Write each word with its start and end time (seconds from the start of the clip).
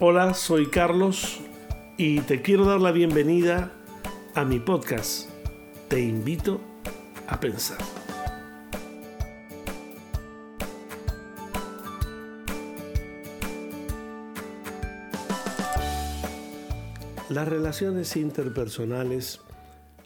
Hola, 0.00 0.32
soy 0.32 0.66
Carlos 0.66 1.40
y 1.96 2.20
te 2.20 2.40
quiero 2.40 2.64
dar 2.64 2.80
la 2.80 2.92
bienvenida 2.92 3.72
a 4.32 4.44
mi 4.44 4.60
podcast. 4.60 5.28
Te 5.88 5.98
invito 5.98 6.60
a 7.26 7.40
pensar. 7.40 7.78
Las 17.28 17.48
relaciones 17.48 18.14
interpersonales 18.14 19.40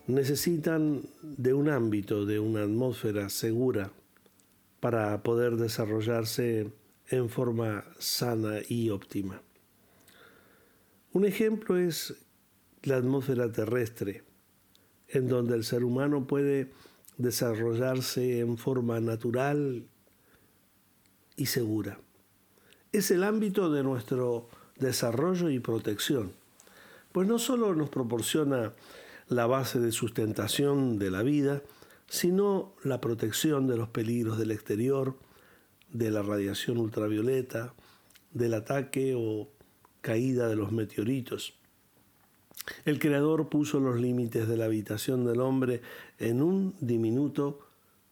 necesitan 0.06 1.02
de 1.20 1.52
un 1.52 1.68
ámbito, 1.68 2.24
de 2.24 2.38
una 2.38 2.62
atmósfera 2.62 3.28
segura 3.28 3.90
para 4.80 5.22
poder 5.22 5.56
desarrollarse 5.56 6.72
en 7.10 7.28
forma 7.28 7.84
sana 7.98 8.60
y 8.66 8.88
óptima. 8.88 9.42
Un 11.12 11.26
ejemplo 11.26 11.76
es 11.76 12.14
la 12.82 12.96
atmósfera 12.96 13.52
terrestre, 13.52 14.24
en 15.08 15.28
donde 15.28 15.54
el 15.54 15.64
ser 15.64 15.84
humano 15.84 16.26
puede 16.26 16.72
desarrollarse 17.18 18.40
en 18.40 18.56
forma 18.56 18.98
natural 18.98 19.84
y 21.36 21.46
segura. 21.46 22.00
Es 22.92 23.10
el 23.10 23.24
ámbito 23.24 23.70
de 23.70 23.82
nuestro 23.82 24.48
desarrollo 24.78 25.50
y 25.50 25.58
protección, 25.58 26.32
pues 27.12 27.28
no 27.28 27.38
solo 27.38 27.74
nos 27.74 27.90
proporciona 27.90 28.72
la 29.28 29.46
base 29.46 29.80
de 29.80 29.92
sustentación 29.92 30.98
de 30.98 31.10
la 31.10 31.22
vida, 31.22 31.62
sino 32.08 32.74
la 32.84 33.02
protección 33.02 33.66
de 33.66 33.76
los 33.76 33.88
peligros 33.88 34.38
del 34.38 34.50
exterior, 34.50 35.16
de 35.90 36.10
la 36.10 36.22
radiación 36.22 36.78
ultravioleta, 36.78 37.74
del 38.32 38.54
ataque 38.54 39.14
o 39.14 39.50
caída 40.02 40.48
de 40.48 40.56
los 40.56 40.72
meteoritos. 40.72 41.54
El 42.84 42.98
Creador 42.98 43.48
puso 43.48 43.80
los 43.80 43.98
límites 43.98 44.46
de 44.46 44.56
la 44.56 44.66
habitación 44.66 45.24
del 45.24 45.40
hombre 45.40 45.80
en 46.18 46.42
un 46.42 46.74
diminuto 46.80 47.60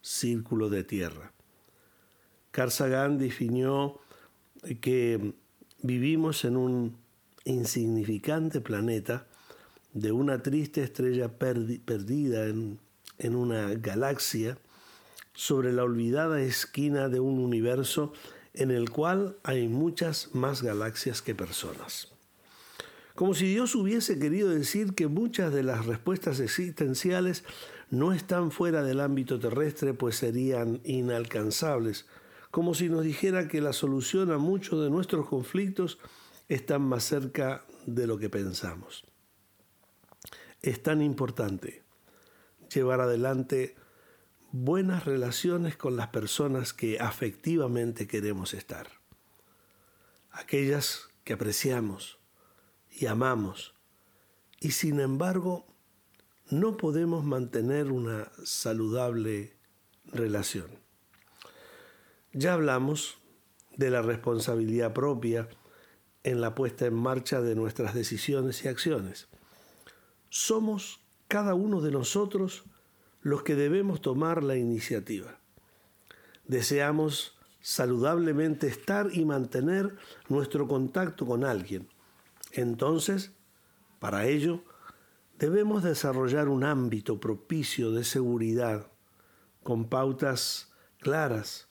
círculo 0.01 0.71
de 0.71 0.83
tierra. 0.83 1.33
Carl 2.51 2.71
Sagan 2.71 3.19
definió 3.19 4.01
que 4.81 5.35
vivimos 5.83 6.45
en 6.45 6.57
un 6.57 6.97
insignificante 7.45 8.61
planeta 8.61 9.27
de 9.93 10.13
una 10.13 10.43
triste 10.43 10.83
estrella 10.83 11.29
perdida 11.39 12.47
en, 12.47 12.79
en 13.19 13.37
una 13.37 13.75
galaxia 13.75 14.59
sobre 15.33 15.73
la 15.73 15.85
olvidada 15.85 16.41
esquina 16.41 17.09
de 17.09 17.21
un 17.21 17.39
universo 17.39 18.13
en 18.55 18.71
el 18.71 18.91
cual 18.91 19.37
hay 19.43 19.69
muchas 19.69 20.35
más 20.35 20.63
galaxias 20.63 21.23
que 21.23 21.35
personas. 21.35 22.09
Como 23.15 23.35
si 23.35 23.47
Dios 23.47 23.75
hubiese 23.75 24.19
querido 24.19 24.49
decir 24.49 24.95
que 24.95 25.07
muchas 25.07 25.53
de 25.53 25.63
las 25.63 25.87
respuestas 25.87 26.41
existenciales 26.41 27.45
no 27.91 28.13
están 28.13 28.51
fuera 28.51 28.83
del 28.83 29.01
ámbito 29.01 29.39
terrestre, 29.39 29.95
pues 29.95 30.17
serían 30.17 30.81
inalcanzables, 30.85 32.07
como 32.51 32.75
si 32.75 32.89
nos 32.89 33.05
dijera 33.05 33.47
que 33.47 33.61
la 33.61 33.73
solución 33.73 34.31
a 34.33 34.39
muchos 34.39 34.83
de 34.83 34.91
nuestros 34.91 35.29
conflictos 35.29 35.99
están 36.49 36.83
más 36.83 37.05
cerca 37.05 37.65
de 37.87 38.07
lo 38.07 38.19
que 38.19 38.31
pensamos. 38.31 39.05
Es 40.63 40.83
tan 40.83 41.03
importante 41.03 41.83
llevar 42.73 43.01
adelante 43.01 43.77
buenas 44.53 45.05
relaciones 45.05 45.77
con 45.77 45.97
las 45.97 46.09
personas 46.09 46.73
que 46.73 46.99
afectivamente 46.99 48.07
queremos 48.07 48.55
estar. 48.55 48.89
Aquellas 50.31 51.09
que 51.25 51.35
apreciamos 51.35 52.19
y 52.91 53.07
amamos. 53.07 53.75
Y 54.61 54.73
sin 54.73 55.01
embargo, 55.01 55.67
no 56.51 56.77
podemos 56.77 57.25
mantener 57.25 57.93
una 57.93 58.31
saludable 58.45 59.57
relación. 60.07 60.69
Ya 62.33 62.55
hablamos 62.55 63.19
de 63.77 63.91
la 63.91 64.03
responsabilidad 64.03 64.93
propia 64.93 65.49
en 66.23 66.41
la 66.41 66.55
puesta 66.55 66.87
en 66.87 66.95
marcha 66.95 67.41
de 67.41 67.55
nuestras 67.55 67.95
decisiones 67.95 68.65
y 68.65 68.69
acciones. 68.69 69.29
Somos 70.29 71.01
cada 71.29 71.55
uno 71.55 71.81
de 71.81 71.93
nosotros 71.93 72.65
los 73.23 73.43
que 73.43 73.55
debemos 73.55 74.01
tomar 74.01 74.43
la 74.43 74.57
iniciativa. 74.57 75.39
Deseamos 76.47 77.39
saludablemente 77.61 78.67
estar 78.67 79.11
y 79.13 79.25
mantener 79.25 79.97
nuestro 80.29 80.67
contacto 80.67 81.27
con 81.27 81.45
alguien. 81.45 81.89
Entonces, 82.53 83.33
para 83.99 84.27
ello, 84.27 84.65
debemos 85.39 85.83
desarrollar 85.83 86.49
un 86.49 86.65
ámbito 86.65 87.21
propicio 87.21 87.93
de 87.93 88.05
seguridad 88.05 88.91
con 89.63 89.89
pautas 89.89 90.73
claras. 90.99 91.69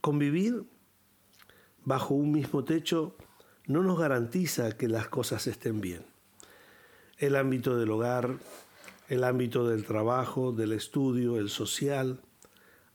Convivir 0.00 0.64
bajo 1.84 2.14
un 2.14 2.30
mismo 2.30 2.64
techo 2.64 3.16
no 3.66 3.82
nos 3.82 3.98
garantiza 3.98 4.76
que 4.76 4.88
las 4.88 5.08
cosas 5.08 5.46
estén 5.46 5.80
bien 5.80 6.17
el 7.18 7.34
ámbito 7.34 7.76
del 7.76 7.90
hogar, 7.90 8.36
el 9.08 9.24
ámbito 9.24 9.68
del 9.68 9.84
trabajo, 9.84 10.52
del 10.52 10.72
estudio, 10.72 11.38
el 11.38 11.50
social, 11.50 12.20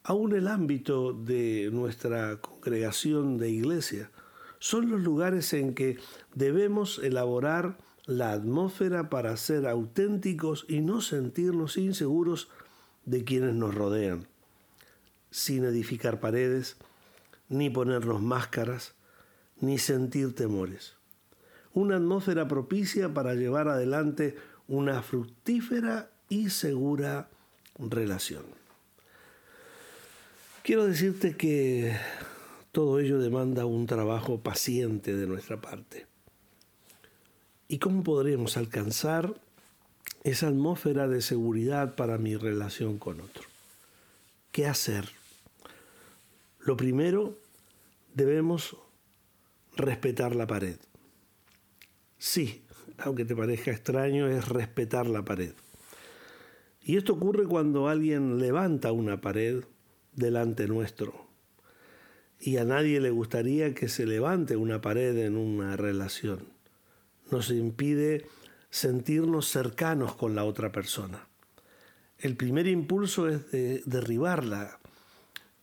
aún 0.04 0.34
el 0.34 0.48
ámbito 0.48 1.12
de 1.14 1.70
nuestra 1.72 2.38
congregación 2.38 3.38
de 3.38 3.50
iglesia, 3.50 4.12
son 4.60 4.90
los 4.90 5.02
lugares 5.02 5.52
en 5.54 5.74
que 5.74 5.98
debemos 6.36 7.00
elaborar 7.00 7.78
la 8.06 8.32
atmósfera 8.32 9.10
para 9.10 9.36
ser 9.36 9.68
auténticos 9.68 10.66
y 10.70 10.80
no 10.80 11.02
sentirnos 11.02 11.78
inseguros 11.78 12.50
de 13.06 13.26
quienes 13.26 13.54
nos 13.56 13.76
rodean, 13.76 14.28
sin 15.32 15.66
edificar 15.66 16.22
paredes, 16.22 16.78
ni 17.50 17.70
ponernos 17.70 18.22
máscaras, 18.22 18.94
ni 19.60 19.78
sentir 19.78 20.34
temores 20.34 20.96
una 21.74 21.98
atmósfera 21.98 22.48
propicia 22.48 23.14
para 23.14 23.34
llevar 23.34 23.68
adelante 23.68 24.36
una 24.68 25.02
fructífera 25.02 26.10
y 26.30 26.50
segura 26.50 27.30
relación. 27.80 28.44
Quiero 30.64 30.86
decirte 30.86 31.36
que 31.36 31.98
todo 32.72 33.00
ello 33.00 33.20
demanda 33.20 33.66
un 33.66 33.86
trabajo 33.86 34.40
paciente 34.40 35.16
de 35.16 35.28
nuestra 35.28 35.60
parte. 35.60 36.08
¿Y 37.68 37.80
cómo 37.80 38.04
podremos 38.04 38.56
alcanzar 38.56 39.34
esa 40.24 40.48
atmósfera 40.48 41.08
de 41.08 41.22
seguridad 41.22 41.96
para 41.96 42.18
mi 42.18 42.36
relación 42.36 42.98
con 42.98 43.20
otro? 43.20 43.44
¿Qué 44.52 44.68
hacer? 44.68 45.10
Lo 46.60 46.78
primero, 46.78 47.38
debemos 48.14 48.78
respetar 49.76 50.36
la 50.36 50.48
pared. 50.48 50.78
Sí, 52.26 52.64
aunque 53.00 53.26
te 53.26 53.36
parezca 53.36 53.72
extraño, 53.72 54.30
es 54.30 54.48
respetar 54.48 55.08
la 55.08 55.26
pared. 55.26 55.52
Y 56.82 56.96
esto 56.96 57.12
ocurre 57.12 57.44
cuando 57.44 57.90
alguien 57.90 58.40
levanta 58.40 58.94
una 58.94 59.20
pared 59.20 59.66
delante 60.14 60.68
nuestro. 60.68 61.28
Y 62.40 62.56
a 62.56 62.64
nadie 62.64 63.02
le 63.02 63.10
gustaría 63.10 63.74
que 63.74 63.90
se 63.90 64.06
levante 64.06 64.56
una 64.56 64.80
pared 64.80 65.18
en 65.18 65.36
una 65.36 65.76
relación. 65.76 66.48
Nos 67.30 67.52
impide 67.52 68.26
sentirnos 68.70 69.50
cercanos 69.50 70.16
con 70.16 70.34
la 70.34 70.46
otra 70.46 70.72
persona. 70.72 71.28
El 72.18 72.38
primer 72.38 72.68
impulso 72.68 73.28
es 73.28 73.52
de 73.52 73.84
derribarla, 73.86 74.80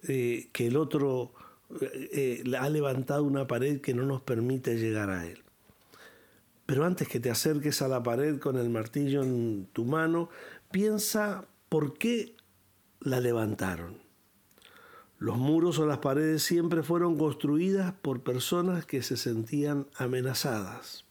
eh, 0.06 0.50
que 0.52 0.66
el 0.66 0.76
otro 0.76 1.32
eh, 1.80 2.42
eh, 2.44 2.56
ha 2.58 2.68
levantado 2.68 3.24
una 3.24 3.46
pared 3.46 3.80
que 3.80 3.94
no 3.94 4.04
nos 4.04 4.20
permite 4.20 4.76
llegar 4.76 5.08
a 5.08 5.26
él. 5.26 5.42
Pero 6.70 6.84
antes 6.84 7.08
que 7.08 7.18
te 7.18 7.32
acerques 7.32 7.82
a 7.82 7.88
la 7.88 8.00
pared 8.00 8.38
con 8.38 8.56
el 8.56 8.70
martillo 8.70 9.24
en 9.24 9.66
tu 9.72 9.84
mano, 9.84 10.28
piensa 10.70 11.48
por 11.68 11.98
qué 11.98 12.36
la 13.00 13.18
levantaron. 13.18 13.98
Los 15.18 15.36
muros 15.36 15.80
o 15.80 15.86
las 15.86 15.98
paredes 15.98 16.44
siempre 16.44 16.84
fueron 16.84 17.18
construidas 17.18 17.92
por 17.94 18.22
personas 18.22 18.86
que 18.86 19.02
se 19.02 19.16
sentían 19.16 19.88
amenazadas. 19.96 21.06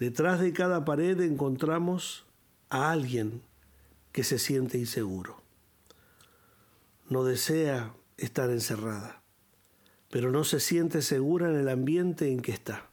Detrás 0.00 0.40
de 0.40 0.52
cada 0.52 0.84
pared 0.84 1.20
encontramos 1.20 2.26
a 2.68 2.90
alguien 2.90 3.42
que 4.10 4.24
se 4.24 4.40
siente 4.40 4.78
inseguro. 4.78 5.40
No 7.08 7.22
desea 7.22 7.94
estar 8.16 8.50
encerrada, 8.50 9.22
pero 10.10 10.32
no 10.32 10.42
se 10.42 10.58
siente 10.58 11.02
segura 11.02 11.50
en 11.50 11.54
el 11.54 11.68
ambiente 11.68 12.32
en 12.32 12.40
que 12.40 12.50
está 12.50 12.88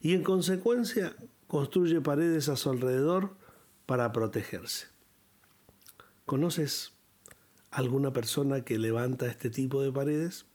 y 0.00 0.14
en 0.14 0.22
consecuencia 0.22 1.16
construye 1.46 2.00
paredes 2.00 2.48
a 2.48 2.56
su 2.56 2.70
alrededor 2.70 3.36
para 3.86 4.12
protegerse. 4.12 4.86
¿Conoces 6.26 6.92
alguna 7.70 8.12
persona 8.12 8.62
que 8.62 8.78
levanta 8.78 9.26
este 9.26 9.50
tipo 9.50 9.82
de 9.82 9.90
paredes? 9.90 10.46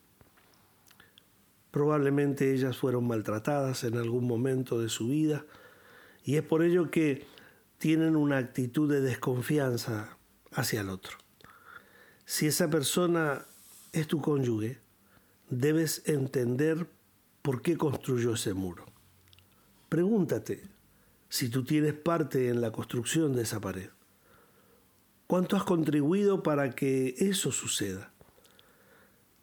Probablemente 1.71 2.53
ellas 2.53 2.77
fueron 2.77 3.07
maltratadas 3.07 3.83
en 3.83 3.97
algún 3.97 4.27
momento 4.27 4.79
de 4.79 4.89
su 4.89 5.07
vida 5.07 5.45
y 6.23 6.35
es 6.35 6.43
por 6.43 6.61
ello 6.61 6.91
que 6.91 7.25
tienen 7.79 8.15
una 8.15 8.37
actitud 8.37 8.89
de 8.89 9.01
desconfianza 9.01 10.17
hacia 10.51 10.81
el 10.81 10.89
otro. 10.89 11.17
Si 12.25 12.45
esa 12.45 12.69
persona 12.69 13.45
es 13.91 14.07
tu 14.07 14.21
cónyuge, 14.21 14.79
debes 15.49 16.03
entender 16.05 16.87
por 17.41 17.61
qué 17.61 17.75
construyó 17.77 18.35
ese 18.35 18.53
muro. 18.53 18.85
Pregúntate 19.93 20.63
si 21.29 21.49
tú 21.49 21.63
tienes 21.63 21.93
parte 21.93 22.49
en 22.49 22.61
la 22.61 22.71
construcción 22.71 23.35
de 23.35 23.43
esa 23.43 23.61
pared. 23.61 23.91
¿Cuánto 25.27 25.55
has 25.55 25.65
contribuido 25.65 26.41
para 26.41 26.71
que 26.71 27.13
eso 27.19 27.51
suceda? 27.51 28.11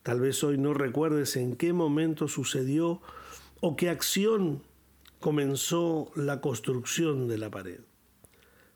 Tal 0.03 0.19
vez 0.19 0.43
hoy 0.43 0.59
no 0.59 0.75
recuerdes 0.75 1.37
en 1.37 1.55
qué 1.55 1.73
momento 1.73 2.27
sucedió 2.27 3.01
o 3.61 3.77
qué 3.77 3.91
acción 3.91 4.65
comenzó 5.21 6.11
la 6.17 6.41
construcción 6.41 7.29
de 7.29 7.39
la 7.39 7.49
pared. 7.49 7.83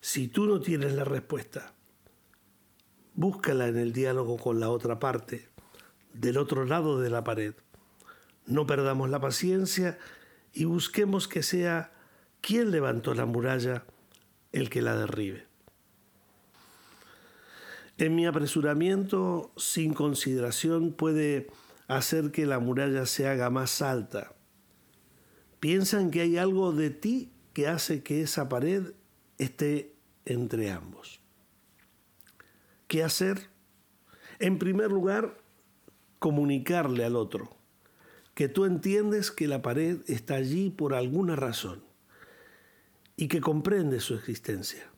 Si 0.00 0.28
tú 0.28 0.46
no 0.46 0.60
tienes 0.60 0.92
la 0.92 1.02
respuesta, 1.02 1.74
búscala 3.14 3.66
en 3.66 3.78
el 3.78 3.92
diálogo 3.92 4.36
con 4.36 4.60
la 4.60 4.70
otra 4.70 5.00
parte, 5.00 5.48
del 6.12 6.36
otro 6.36 6.66
lado 6.66 7.00
de 7.00 7.10
la 7.10 7.24
pared. 7.24 7.54
No 8.46 8.64
perdamos 8.64 9.10
la 9.10 9.18
paciencia 9.18 9.98
y 10.54 10.64
busquemos 10.64 11.26
que 11.26 11.42
sea 11.42 11.92
quien 12.40 12.70
levantó 12.70 13.12
la 13.12 13.26
muralla 13.26 13.84
el 14.52 14.70
que 14.70 14.82
la 14.82 14.96
derribe. 14.96 15.46
En 17.98 18.14
mi 18.14 18.26
apresuramiento 18.26 19.52
sin 19.56 19.94
consideración 19.94 20.92
puede 20.92 21.48
hacer 21.88 22.30
que 22.30 22.46
la 22.46 22.60
muralla 22.60 23.06
se 23.06 23.28
haga 23.28 23.50
más 23.50 23.82
alta. 23.82 24.34
Piensan 25.60 26.10
que 26.10 26.20
hay 26.20 26.36
algo 26.36 26.72
de 26.72 26.90
ti 26.90 27.32
que 27.52 27.68
hace 27.68 28.02
que 28.02 28.22
esa 28.22 28.48
pared 28.48 28.92
esté 29.38 29.92
entre 30.24 30.70
ambos. 30.70 31.20
¿Qué 32.86 33.02
hacer? 33.02 33.48
En 34.38 34.58
primer 34.58 34.90
lugar, 34.90 35.38
comunicarle 36.18 37.04
al 37.04 37.16
otro 37.16 37.63
que 38.34 38.48
tú 38.48 38.64
entiendes 38.64 39.30
que 39.30 39.48
la 39.48 39.62
pared 39.62 39.98
está 40.06 40.34
allí 40.34 40.70
por 40.70 40.94
alguna 40.94 41.36
razón 41.36 41.84
y 43.16 43.28
que 43.28 43.40
comprende 43.40 44.00
su 44.00 44.14
existencia. 44.14 44.90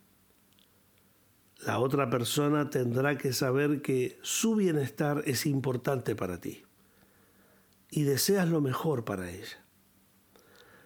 La 1.64 1.78
otra 1.78 2.10
persona 2.10 2.70
tendrá 2.70 3.18
que 3.18 3.32
saber 3.32 3.82
que 3.82 4.18
su 4.22 4.56
bienestar 4.56 5.22
es 5.26 5.46
importante 5.46 6.14
para 6.14 6.40
ti 6.40 6.64
y 7.90 8.02
deseas 8.04 8.48
lo 8.48 8.60
mejor 8.60 9.04
para 9.04 9.30
ella. 9.30 9.64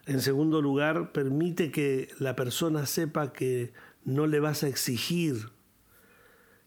En 0.06 0.20
segundo 0.20 0.60
lugar, 0.60 1.12
permite 1.12 1.70
que 1.70 2.08
la 2.18 2.34
persona 2.34 2.86
sepa 2.86 3.32
que 3.32 3.72
no 4.04 4.26
le 4.26 4.40
vas 4.40 4.64
a 4.64 4.68
exigir 4.68 5.50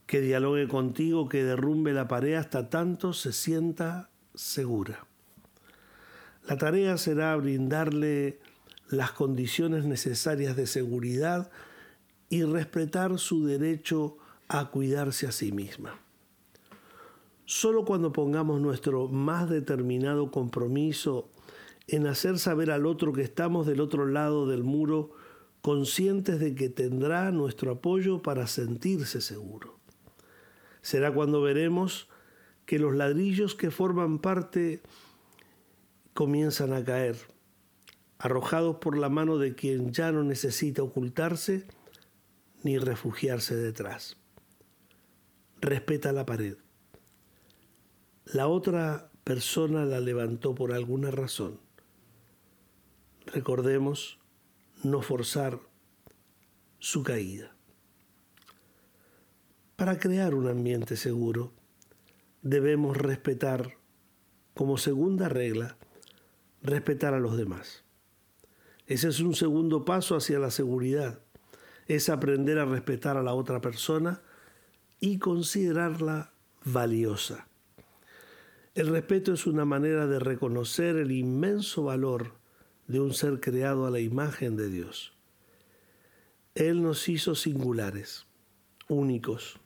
que 0.06 0.22
dialogue 0.22 0.68
contigo, 0.68 1.28
que 1.28 1.44
derrumbe 1.44 1.94
la 1.94 2.08
pared 2.08 2.36
hasta 2.36 2.70
tanto 2.70 3.14
se 3.14 3.34
sienta 3.34 4.10
segura. 4.34 5.08
La 6.48 6.58
tarea 6.58 6.98
será 6.98 7.36
brindarle 7.36 8.40
las 8.90 9.12
condiciones 9.12 9.86
necesarias 9.86 10.56
de 10.56 10.68
seguridad 10.68 11.50
y 12.30 12.44
respetar 12.44 13.18
su 13.20 13.46
derecho 13.46 14.18
a 14.48 14.70
cuidarse 14.70 15.28
a 15.28 15.32
sí 15.32 15.52
misma. 15.52 16.00
Solo 17.46 17.86
cuando 17.86 18.12
pongamos 18.12 18.62
nuestro 18.62 19.08
más 19.08 19.50
determinado 19.50 20.32
compromiso 20.32 21.30
en 21.88 22.08
hacer 22.08 22.40
saber 22.40 22.72
al 22.72 22.86
otro 22.86 23.14
que 23.14 23.22
estamos 23.22 23.68
del 23.68 23.82
otro 23.82 24.06
lado 24.06 24.48
del 24.48 24.64
muro, 24.64 25.12
conscientes 25.62 26.40
de 26.40 26.56
que 26.56 26.70
tendrá 26.70 27.32
nuestro 27.32 27.72
apoyo 27.72 28.22
para 28.22 28.48
sentirse 28.48 29.22
seguro. 29.22 29.80
Será 30.82 31.14
cuando 31.14 31.42
veremos 31.42 32.10
que 32.66 32.80
los 32.80 32.96
ladrillos 32.96 33.56
que 33.56 33.72
forman 33.72 34.20
parte 34.20 34.82
comienzan 36.14 36.74
a 36.74 36.84
caer, 36.84 37.18
arrojados 38.20 38.78
por 38.78 38.98
la 38.98 39.10
mano 39.10 39.38
de 39.38 39.56
quien 39.56 39.92
ya 39.92 40.12
no 40.12 40.24
necesita 40.24 40.84
ocultarse, 40.84 41.66
ni 42.64 42.78
refugiarse 42.78 43.56
detrás. 43.56 44.18
Respeta 45.60 46.12
la 46.12 46.26
pared. 46.26 46.58
La 48.26 48.48
otra 48.48 49.12
persona 49.24 49.86
la 49.86 50.00
levantó 50.00 50.56
por 50.56 50.74
alguna 50.74 51.12
razón. 51.12 51.60
Recordemos 53.26 54.20
no 54.84 55.02
forzar 55.02 55.60
su 56.80 57.04
caída. 57.04 57.56
Para 59.76 59.98
crear 60.00 60.36
un 60.36 60.48
ambiente 60.48 60.96
seguro, 60.98 61.52
debemos 62.42 62.98
respetar, 62.98 63.78
como 64.54 64.78
segunda 64.78 65.30
regla, 65.30 65.78
respetar 66.64 67.14
a 67.14 67.20
los 67.20 67.38
demás. 67.38 67.84
Ese 68.88 69.10
es 69.10 69.20
un 69.20 69.36
segundo 69.36 69.86
paso 69.86 70.16
hacia 70.16 70.40
la 70.40 70.52
seguridad 70.52 71.20
es 71.88 72.10
aprender 72.10 72.60
a 72.60 72.66
respetar 72.66 73.18
a 73.18 73.24
la 73.24 73.34
otra 73.34 73.62
persona 73.62 74.22
y 75.00 75.20
considerarla 75.20 76.32
valiosa. 76.64 77.48
El 78.76 78.88
respeto 78.88 79.34
es 79.34 79.46
una 79.46 79.66
manera 79.66 80.08
de 80.08 80.20
reconocer 80.20 80.96
el 80.96 81.12
inmenso 81.12 81.84
valor 81.84 82.34
de 82.88 83.00
un 83.00 83.14
ser 83.14 83.40
creado 83.40 83.86
a 83.86 83.92
la 83.92 84.00
imagen 84.00 84.56
de 84.56 84.70
Dios. 84.70 85.14
Él 86.56 86.82
nos 86.82 87.08
hizo 87.10 87.36
singulares, 87.36 88.26
únicos, 88.88 89.60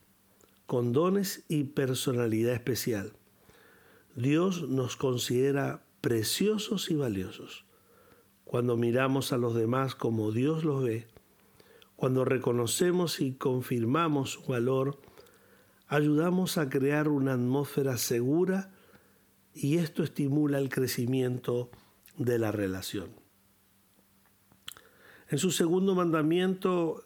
con 0.66 0.92
dones 0.92 1.44
y 1.48 1.66
personalidad 1.66 2.54
especial. 2.54 3.14
Dios 4.16 4.68
nos 4.68 4.98
considera 4.98 5.84
preciosos 6.08 6.90
y 6.90 6.96
valiosos. 6.96 7.66
Cuando 8.46 8.78
miramos 8.78 9.34
a 9.34 9.38
los 9.38 9.54
demás 9.54 9.94
como 9.94 10.32
Dios 10.32 10.64
los 10.64 10.82
ve, 10.82 11.06
cuando 11.98 12.24
reconocemos 12.24 13.20
y 13.20 13.34
confirmamos 13.34 14.32
su 14.32 14.46
valor, 14.46 15.02
ayudamos 15.86 16.58
a 16.58 16.70
crear 16.70 17.10
una 17.10 17.34
atmósfera 17.34 17.98
segura 17.98 18.72
y 19.54 19.80
esto 19.80 20.02
estimula 20.02 20.60
el 20.60 20.70
crecimiento 20.70 21.72
de 22.16 22.40
la 22.40 22.54
relación. 22.54 23.10
En 25.28 25.40
su 25.40 25.52
segundo 25.52 25.94
mandamiento, 25.94 27.04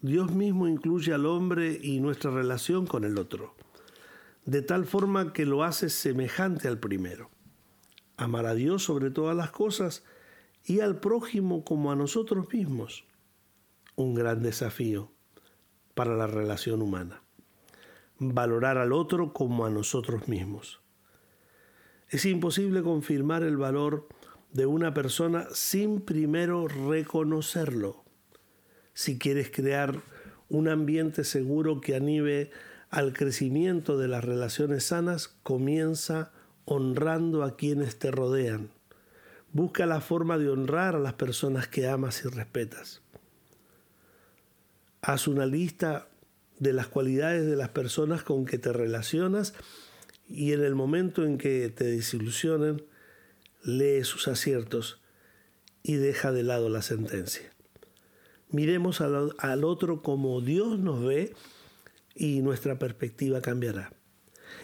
Dios 0.00 0.32
mismo 0.32 0.66
incluye 0.66 1.12
al 1.12 1.26
hombre 1.26 1.78
y 1.78 2.00
nuestra 2.00 2.30
relación 2.30 2.86
con 2.86 3.04
el 3.04 3.18
otro, 3.18 3.54
de 4.46 4.62
tal 4.62 4.86
forma 4.86 5.34
que 5.34 5.44
lo 5.44 5.62
hace 5.62 5.90
semejante 5.90 6.68
al 6.68 6.78
primero. 6.78 7.33
Amar 8.16 8.46
a 8.46 8.54
Dios 8.54 8.84
sobre 8.84 9.10
todas 9.10 9.36
las 9.36 9.50
cosas 9.50 10.04
y 10.64 10.80
al 10.80 11.00
prójimo 11.00 11.64
como 11.64 11.92
a 11.92 11.96
nosotros 11.96 12.52
mismos 12.52 13.04
un 13.96 14.14
gran 14.14 14.42
desafío 14.42 15.10
para 15.94 16.16
la 16.16 16.26
relación 16.26 16.82
humana. 16.82 17.22
Valorar 18.18 18.78
al 18.78 18.92
otro 18.92 19.32
como 19.32 19.66
a 19.66 19.70
nosotros 19.70 20.28
mismos. 20.28 20.80
Es 22.08 22.24
imposible 22.24 22.82
confirmar 22.82 23.42
el 23.42 23.56
valor 23.56 24.08
de 24.52 24.66
una 24.66 24.94
persona 24.94 25.46
sin 25.52 26.00
primero 26.00 26.68
reconocerlo. 26.68 28.04
Si 28.92 29.18
quieres 29.18 29.50
crear 29.50 30.00
un 30.48 30.68
ambiente 30.68 31.24
seguro 31.24 31.80
que 31.80 31.96
anime 31.96 32.50
al 32.90 33.12
crecimiento 33.12 33.98
de 33.98 34.06
las 34.06 34.24
relaciones 34.24 34.84
sanas, 34.84 35.28
comienza 35.42 36.32
honrando 36.64 37.42
a 37.42 37.56
quienes 37.56 37.98
te 37.98 38.10
rodean. 38.10 38.70
Busca 39.52 39.86
la 39.86 40.00
forma 40.00 40.38
de 40.38 40.50
honrar 40.50 40.96
a 40.96 41.00
las 41.00 41.14
personas 41.14 41.68
que 41.68 41.88
amas 41.88 42.24
y 42.24 42.28
respetas. 42.28 43.02
Haz 45.02 45.28
una 45.28 45.46
lista 45.46 46.08
de 46.58 46.72
las 46.72 46.86
cualidades 46.86 47.46
de 47.46 47.56
las 47.56 47.68
personas 47.70 48.22
con 48.22 48.46
que 48.46 48.58
te 48.58 48.72
relacionas 48.72 49.54
y 50.28 50.52
en 50.52 50.62
el 50.62 50.74
momento 50.74 51.24
en 51.24 51.38
que 51.38 51.68
te 51.68 51.84
desilusionen, 51.84 52.84
lee 53.62 54.04
sus 54.04 54.28
aciertos 54.28 55.00
y 55.82 55.94
deja 55.94 56.32
de 56.32 56.42
lado 56.42 56.68
la 56.68 56.82
sentencia. 56.82 57.50
Miremos 58.50 59.00
al, 59.00 59.64
otro 59.64 60.02
como 60.02 60.40
Dios 60.40 60.78
nos 60.78 61.04
ve 61.04 61.34
y 62.14 62.40
nuestra 62.40 62.78
perspectiva 62.78 63.40
cambiará. 63.40 63.92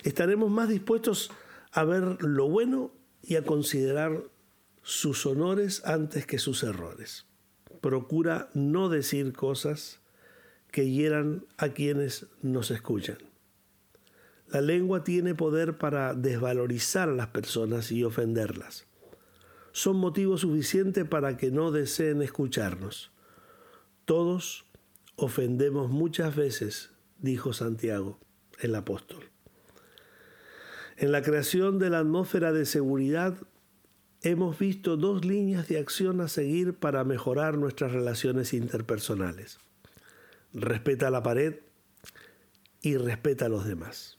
Estaremos 0.04 0.50
más 0.50 0.68
dispuestos 0.68 1.30
a 1.72 1.84
ver 1.84 2.22
lo 2.22 2.48
bueno 2.48 2.92
y 3.22 3.36
a 3.36 3.44
considerar 3.44 4.24
sus 4.82 5.26
honores 5.26 5.84
antes 5.84 6.26
que 6.26 6.38
sus 6.38 6.62
errores. 6.62 7.26
Procura 7.80 8.50
no 8.54 8.88
decir 8.88 9.32
cosas 9.32 10.00
que 10.70 10.90
hieran 10.90 11.46
a 11.56 11.70
quienes 11.70 12.26
nos 12.42 12.70
escuchan. 12.70 13.18
La 14.48 14.60
lengua 14.60 15.04
tiene 15.04 15.34
poder 15.34 15.78
para 15.78 16.14
desvalorizar 16.14 17.08
a 17.08 17.14
las 17.14 17.28
personas 17.28 17.92
y 17.92 18.02
ofenderlas. 18.02 18.86
Son 19.72 19.96
motivo 19.96 20.36
suficiente 20.38 21.04
para 21.04 21.36
que 21.36 21.52
no 21.52 21.70
deseen 21.70 22.20
escucharnos. 22.22 23.12
Todos 24.04 24.66
ofendemos 25.14 25.90
muchas 25.90 26.34
veces, 26.34 26.90
dijo 27.18 27.52
Santiago, 27.52 28.18
el 28.58 28.74
apóstol. 28.74 29.30
En 31.00 31.12
la 31.12 31.22
creación 31.22 31.78
de 31.78 31.88
la 31.88 32.00
atmósfera 32.00 32.52
de 32.52 32.66
seguridad 32.66 33.34
hemos 34.20 34.58
visto 34.58 34.98
dos 34.98 35.24
líneas 35.24 35.66
de 35.66 35.78
acción 35.78 36.20
a 36.20 36.28
seguir 36.28 36.74
para 36.74 37.04
mejorar 37.04 37.56
nuestras 37.56 37.92
relaciones 37.92 38.52
interpersonales. 38.52 39.60
Respeta 40.52 41.08
la 41.08 41.22
pared 41.22 41.60
y 42.82 42.98
respeta 42.98 43.46
a 43.46 43.48
los 43.48 43.64
demás. 43.64 44.18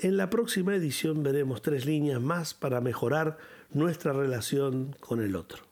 En 0.00 0.18
la 0.18 0.28
próxima 0.28 0.74
edición 0.74 1.22
veremos 1.22 1.62
tres 1.62 1.86
líneas 1.86 2.20
más 2.20 2.52
para 2.52 2.82
mejorar 2.82 3.38
nuestra 3.70 4.12
relación 4.12 4.94
con 5.00 5.22
el 5.22 5.34
otro. 5.34 5.62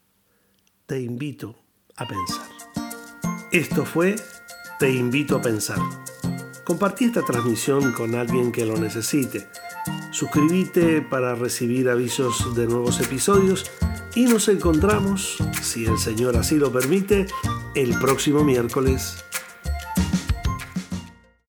Te 0.86 1.02
invito 1.02 1.54
a 1.96 2.08
pensar. 2.08 2.48
Esto 3.52 3.84
fue 3.84 4.16
Te 4.78 4.90
invito 4.90 5.36
a 5.36 5.42
pensar. 5.42 5.80
Compartí 6.64 7.04
esta 7.04 7.26
transmisión 7.26 7.92
con 7.92 8.14
alguien 8.14 8.52
que 8.52 8.64
lo 8.64 8.78
necesite. 8.78 9.46
Suscríbete 10.10 11.02
para 11.02 11.34
recibir 11.34 11.88
avisos 11.88 12.54
de 12.56 12.66
nuevos 12.66 13.00
episodios 13.00 13.70
y 14.14 14.24
nos 14.24 14.48
encontramos, 14.48 15.38
si 15.62 15.86
el 15.86 15.98
Señor 15.98 16.36
así 16.36 16.56
lo 16.56 16.72
permite, 16.72 17.26
el 17.74 17.96
próximo 17.98 18.42
miércoles 18.42 19.24